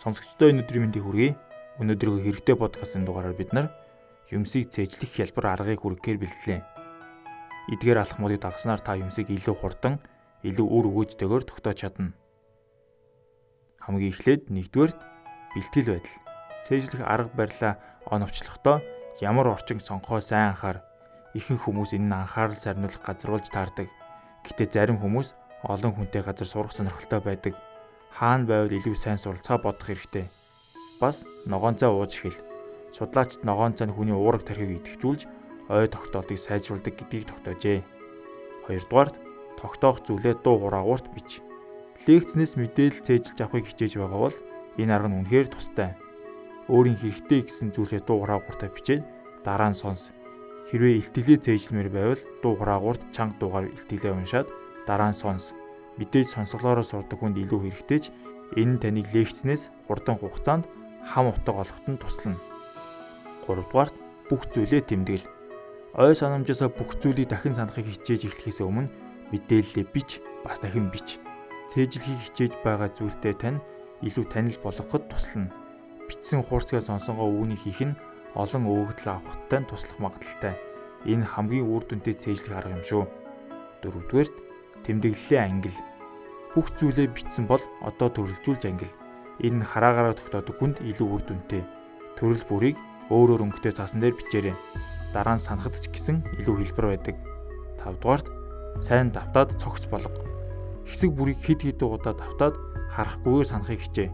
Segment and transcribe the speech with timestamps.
[0.00, 1.36] Сонсогчдоо өнөөдрийн мэндийг хүргэе.
[1.76, 3.68] Өнөөдрийнхөө хэрэгтэй подкастын дугаараар бид нар
[4.32, 6.60] юмсыг цээжлэх хялбар аргыг хүргэхээр бэлтлээ.
[7.76, 10.00] Эдгээр алхмуудыг дагснаар та юмсыг илүү хурдан,
[10.40, 12.16] илүү үр өгөөжтэйгээр тогтоож чадна.
[13.84, 14.92] Хамгийн эхлээд нэгдүгээр
[15.52, 16.16] бэлтгэл байдал.
[16.64, 17.72] Цээжлэх арга барилаа
[18.08, 18.80] оновчлохдоо
[19.20, 20.80] ямар орчин сонгохоо сайн анхаар.
[21.36, 23.92] Ихэнх хүмүүс энэ нь анхаарал сарниулах газруулж таардаг.
[24.48, 25.36] Гэтэ зарим хүмүүс
[25.68, 27.52] олон хүнтэй газар сурах сонирхолтой байдаг
[28.10, 30.26] хаана байвал илүү сайн суралцаа бодох хэрэгтэй.
[31.00, 32.38] Бас ногоонцоо ууж эхэл.
[32.90, 35.22] Судлаачид ногоонцоо нь хүний уураг тархийг идэвхжүүлж
[35.70, 37.80] ой тогтоолтыг сайжруулдаг гэдгийг тогтоожээ.
[38.66, 39.16] Хоёрдугаарт
[39.56, 41.40] тогтоох зүйлээ дуу хураагуурт бич.
[42.04, 44.36] Лекцнээс мэдээлэл цээжилж авахыг хичээж байгаа бол
[44.76, 45.94] энэ арга нь үнэхээр тустай.
[46.66, 49.06] Өөрийн хэрэгтэй гэсэн зүйлээ дуу хураагууртаа бичээд
[49.46, 50.10] дараа нь сонс.
[50.68, 54.48] Хэрвээ илтгэлээ цээжлэмээр байвал дуу хураагуурт чанга дуугаар илтгэлээ уншаад
[54.86, 55.54] дараа нь сонс
[56.00, 58.04] мэдээж сонсголоороо сурдаг хүнд илүү хэрэгтэй ч
[58.56, 60.64] энэ таныг лекцнээс хурдан хугацаанд
[61.04, 62.40] хам утга олоход нь туслана.
[63.44, 63.94] 3 дугаарт
[64.32, 65.28] бүх зүйлээ тэмдэглэл.
[66.00, 68.88] Ой санамжаасаа бүх зүйлийг дахин санахыг хичээж эхлэхээс өмнө
[69.30, 71.18] мэдээлэлээ бич, бас дахин бич.
[71.70, 73.60] Цээжлэхийг хичээж байгаа зүйлдээ тань
[74.02, 75.52] илүү танил болгоход туслана.
[76.08, 77.98] Бичсэн хуурцгаа сонсонгоо үүнийг хийх нь
[78.34, 80.54] олон өгөгдөл авахтай туслах магадaltaй.
[81.06, 83.04] Энэ хамгийн үр дүнтэй цээжлэх арга юм шүү.
[83.82, 84.36] Дөрөвдүгээрт
[84.86, 85.76] тэмдэглэлээ ангил
[86.54, 88.94] бүх зүйлээ бичсэн бол одоо төрөлжүүлж ангил.
[89.40, 91.62] Энэ нь хараагаараа тогтоодог хүнд илүү үр дүнтэй.
[92.18, 92.76] Төрөл бүрийг
[93.08, 94.56] өөрөөр өнгөтэй цаасан дээр бичээрэй.
[95.14, 97.16] Дараа нь санахад ч гэсэн илүү хэлбэр байдаг.
[97.80, 98.26] 5 дугаарт
[98.82, 100.12] сайн давтаад цогц болго.
[100.86, 102.54] Хэсэг бүрийг хид хид удаа давтаад
[102.94, 104.08] харахгүйгээр санахыг хичээ.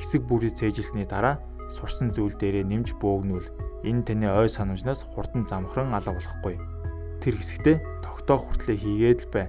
[0.00, 3.48] Хэсэг бүрийг цээжилсний дараа сурсан зүйл дээрээ нэмж бөөгнүүл.
[3.84, 6.56] Энэ таны ой санамжнаас хурдан замхран алга болохгүй.
[7.20, 9.46] Тэр хэсэгтээ тогтоох хүртлээр хийгээд л бай.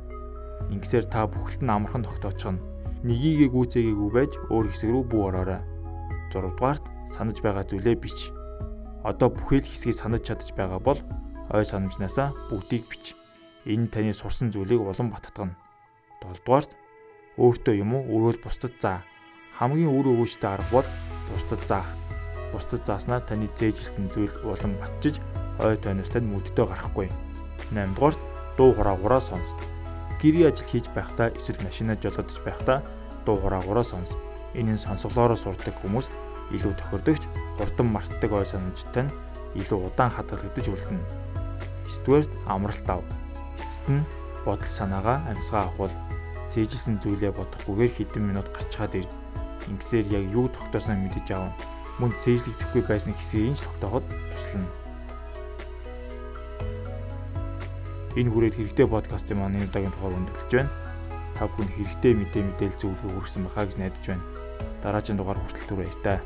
[0.73, 2.63] Ингэсээр та бүхэлд нь амархан тогтоочихно.
[3.05, 5.61] Нёгийгээ гүйцээгээгүй байж өөр хэсэг рүү бүү ороорой.
[6.33, 8.33] 6 дугаарт санаж байгаа зүйлээ бич.
[9.05, 10.99] Одоо бүхэл хэсгийг санаж чадаж байгаа бол
[11.53, 13.13] ой санамжнаасаа бүгдийг бич.
[13.69, 15.53] Энэ таны сурсан зүйлийг улам баттгана.
[16.25, 16.71] 7 дугаарт
[17.37, 19.05] өөртөө юм уу өрөөл бусдад заа.
[19.61, 20.89] Хамгийн үр өгөөжтэй арга бол
[21.29, 21.93] бусдад заах.
[22.49, 25.21] Бусдад зааснаар таны зээжилсэн зүйл улам батжиж
[25.61, 27.13] ой тойноос тань мүддээ гарахгүй.
[27.69, 28.19] 8 дугаарт
[28.57, 29.53] дуу хураагаараа сонс
[30.21, 32.83] гэрийн ажил хийж байхдаа эсвэл машинаа жолоодож байхдаа
[33.25, 34.17] дуу хураагаараа сонс.
[34.53, 36.13] Энэ нь сонсголоороо сурдаг хүмүүст
[36.55, 37.23] илүү тохирдогч,
[37.57, 39.15] хурдан мартдаг ой санамжтай нь
[39.59, 41.03] илүү удаан хадгалагдаж үлдэнэ.
[41.89, 43.01] 9-дүгээр амралт ав.
[43.61, 44.05] Эцэст нь
[44.45, 45.93] бодол санаагаа амьсгаа авахул
[46.53, 49.07] цээжилсэн зүйлээ бодохгүйгээр хэдэн минут гарчгаад ир.
[49.69, 51.51] Ингэсээр яг юу тогтоосноо мэдэж аав.
[51.99, 54.84] Мөн цээжлэгдэхгүй байсан хэсгийг нь ч тогтооход туслана.
[58.15, 60.71] Энэ хүрээд хэрэгтэй подкастын маань энэ удаагийн тухай өндөрлөж байна.
[61.35, 64.23] Та бүхэнд хэрэгтэй мэдээ мэдээлэл зөвлөгөө хүргэсэн байхаа гэж найдаж байна.
[64.79, 66.19] Дараагийн дугаар хүртэл түр баяр таа.